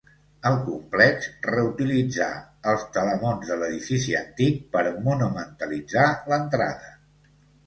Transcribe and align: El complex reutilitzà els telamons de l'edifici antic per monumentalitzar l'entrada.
El 0.49 0.55
complex 0.67 1.27
reutilitzà 1.47 2.29
els 2.71 2.85
telamons 2.95 3.51
de 3.51 3.59
l'edifici 3.65 4.17
antic 4.23 4.59
per 4.77 4.83
monumentalitzar 5.11 6.09
l'entrada. 6.33 6.91